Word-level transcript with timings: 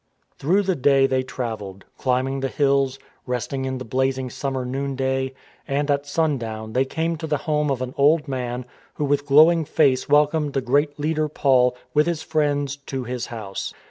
Through 0.39 0.63
the 0.63 0.73
day 0.75 1.05
they 1.05 1.21
travelled, 1.21 1.85
climbing 1.95 2.39
the 2.39 2.47
hills, 2.47 2.97
resting 3.27 3.65
in 3.65 3.77
the 3.77 3.85
blazing 3.85 4.31
summer 4.31 4.65
noon 4.65 4.95
day; 4.95 5.35
and 5.67 5.91
at 5.91 6.07
sundown 6.07 6.73
they 6.73 6.85
came 6.85 7.17
to 7.17 7.27
the 7.27 7.37
home 7.45 7.69
of 7.69 7.83
an 7.83 7.93
old 7.97 8.27
man 8.27 8.65
who 8.95 9.05
with 9.05 9.27
glowing 9.27 9.63
face 9.63 10.09
welcomed 10.09 10.53
the 10.53 10.59
great 10.61 10.99
leader 10.99 11.29
Paul, 11.29 11.77
with 11.93 12.07
his 12.07 12.23
friends, 12.23 12.77
to 12.77 13.03
his 13.03 13.27
house. 13.27 13.75